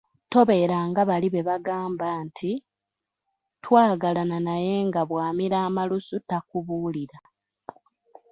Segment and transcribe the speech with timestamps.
[0.31, 2.51] Tobeera nga bali be bagamba nti,
[3.63, 7.19] “Twagalana naye nga bwamira amalusu takubuulira”